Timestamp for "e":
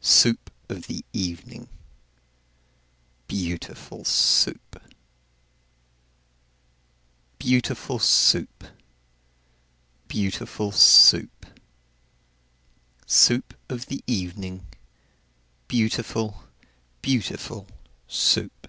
13.98-14.02, 14.08-14.12